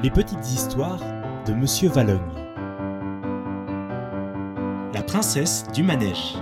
[0.00, 1.00] Les petites histoires
[1.44, 2.20] de Monsieur Valogne.
[4.94, 6.36] La princesse du manège.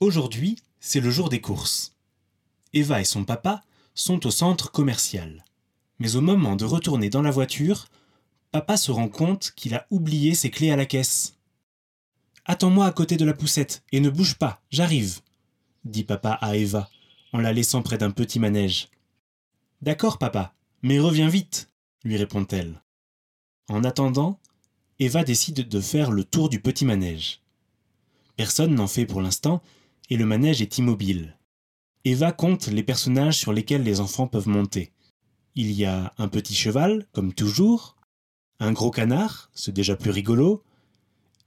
[0.00, 1.94] Aujourd'hui, c'est le jour des courses.
[2.72, 3.62] Eva et son papa
[3.94, 5.44] sont au centre commercial.
[6.00, 7.86] Mais au moment de retourner dans la voiture,
[8.50, 11.36] papa se rend compte qu'il a oublié ses clés à la caisse.
[12.44, 15.20] Attends-moi à côté de la poussette et ne bouge pas, j'arrive,
[15.84, 16.90] dit papa à Eva
[17.32, 18.88] en la laissant près d'un petit manège.
[19.80, 21.67] D'accord, papa, mais reviens vite,
[22.08, 22.82] lui répond-elle.
[23.68, 24.40] En attendant,
[24.98, 27.42] Eva décide de faire le tour du petit manège.
[28.36, 29.62] Personne n'en fait pour l'instant,
[30.10, 31.36] et le manège est immobile.
[32.04, 34.92] Eva compte les personnages sur lesquels les enfants peuvent monter.
[35.54, 37.96] Il y a un petit cheval, comme toujours,
[38.58, 40.64] un gros canard, c'est déjà plus rigolo,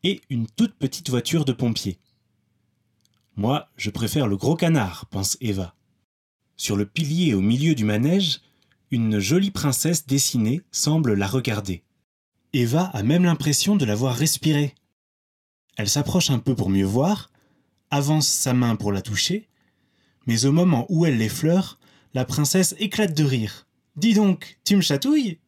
[0.04, 1.98] et une toute petite voiture de pompier.
[3.36, 5.76] Moi, je préfère le gros canard, pense Eva.
[6.55, 8.41] Sur le pilier au milieu du manège,
[8.91, 11.84] une jolie princesse dessinée semble la regarder.
[12.54, 14.76] Eva a même l'impression de la voir respirer.
[15.77, 17.32] Elle s'approche un peu pour mieux voir,
[17.90, 19.48] avance sa main pour la toucher,
[20.27, 21.79] mais au moment où elle l'effleure,
[22.13, 23.66] la princesse éclate de rire.
[23.96, 25.40] Dis donc, tu me chatouilles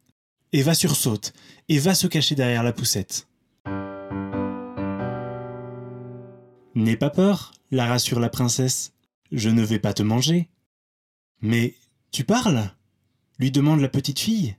[0.53, 1.33] Eva sursaute
[1.67, 3.27] et va se cacher derrière la poussette.
[6.75, 8.93] N'aie pas peur, la rassure la princesse.
[9.31, 10.49] Je ne vais pas te manger.
[11.41, 11.75] Mais
[12.11, 12.71] tu parles?
[13.39, 14.55] Lui demande la petite fille.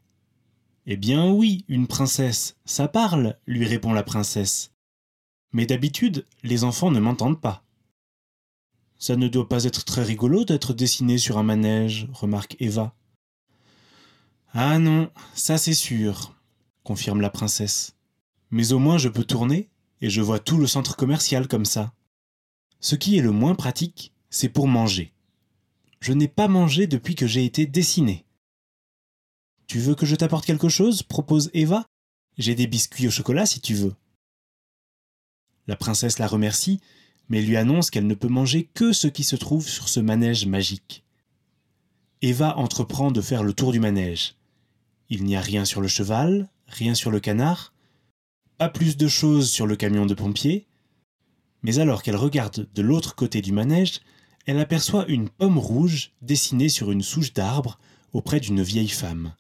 [0.87, 4.73] Eh bien oui, une princesse, ça parle, lui répond la princesse.
[5.53, 7.65] Mais d'habitude, les enfants ne m'entendent pas.
[8.99, 12.95] Ça ne doit pas être très rigolo d'être dessiné sur un manège, remarque Eva.
[14.53, 16.35] Ah non, ça c'est sûr,
[16.83, 17.97] confirme la princesse.
[18.51, 21.93] Mais au moins je peux tourner, et je vois tout le centre commercial comme ça.
[22.81, 25.15] Ce qui est le moins pratique, c'est pour manger.
[26.01, 28.27] Je n'ai pas mangé depuis que j'ai été dessiné.
[29.67, 31.03] Tu veux que je t'apporte quelque chose?
[31.03, 31.87] propose Eva.
[32.39, 33.95] J'ai des biscuits au chocolat si tu veux.
[35.67, 36.81] La princesse la remercie,
[37.29, 40.47] mais lui annonce qu'elle ne peut manger que ce qui se trouve sur ce manège
[40.47, 41.05] magique.
[42.23, 44.37] Eva entreprend de faire le tour du manège.
[45.09, 47.73] Il n'y a rien sur le cheval, rien sur le canard,
[48.59, 50.67] pas plus de choses sur le camion de pompiers,
[51.63, 54.01] mais alors qu'elle regarde de l'autre côté du manège,
[54.47, 57.79] elle aperçoit une pomme rouge dessinée sur une souche d'arbre
[58.13, 59.35] auprès d'une vieille femme.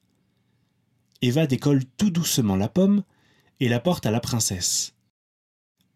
[1.24, 3.02] Eva décolle tout doucement la pomme
[3.58, 4.92] et la porte à la princesse.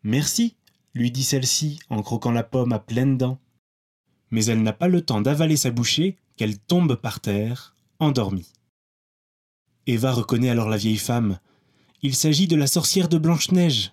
[0.02, 0.56] Merci,
[0.94, 3.38] lui dit celle-ci en croquant la pomme à pleines dents.
[4.30, 8.50] Mais elle n'a pas le temps d'avaler sa bouchée qu'elle tombe par terre, endormie.
[9.86, 11.38] Eva reconnaît alors la vieille femme.
[12.00, 13.92] Il s'agit de la sorcière de Blanche-Neige.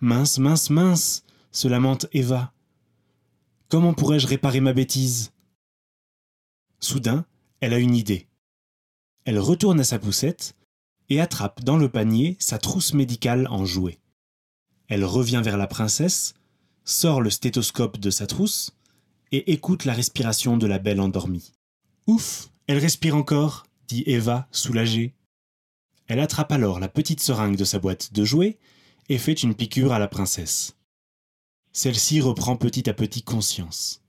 [0.00, 2.52] Mince, mince, mince, se lamente Eva.
[3.68, 5.32] Comment pourrais-je réparer ma bêtise?
[6.78, 7.26] Soudain,
[7.58, 8.28] elle a une idée.
[9.26, 10.54] Elle retourne à sa poussette
[11.08, 13.98] et attrape dans le panier sa trousse médicale en jouet.
[14.86, 16.34] Elle revient vers la princesse,
[16.84, 18.76] sort le stéthoscope de sa trousse
[19.32, 21.52] et écoute la respiration de la belle endormie.
[22.06, 25.16] Ouf, elle respire encore, dit Eva, soulagée.
[26.06, 28.58] Elle attrape alors la petite seringue de sa boîte de jouets
[29.08, 30.76] et fait une piqûre à la princesse.
[31.72, 34.04] Celle-ci reprend petit à petit conscience.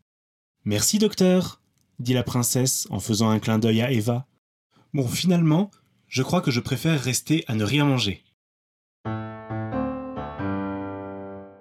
[0.64, 1.60] Merci, docteur,
[1.98, 4.28] dit la princesse en faisant un clin d'œil à Eva.
[4.98, 5.70] Bon, finalement,
[6.08, 8.24] je crois que je préfère rester à ne rien manger.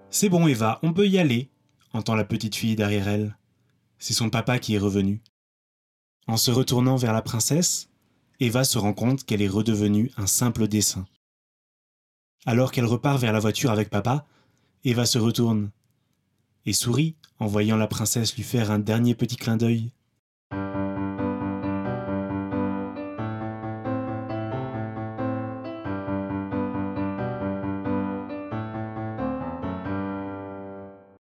[0.09, 1.51] C'est bon, Eva, on peut y aller,
[1.93, 3.37] entend la petite fille derrière elle.
[3.99, 5.21] C'est son papa qui est revenu.
[6.27, 7.91] En se retournant vers la princesse,
[8.41, 11.05] Eva se rend compte qu'elle est redevenue un simple dessin.
[12.47, 14.25] Alors qu'elle repart vers la voiture avec papa,
[14.83, 15.73] Eva se retourne
[16.65, 19.93] et sourit en voyant la princesse lui faire un dernier petit clin d'œil.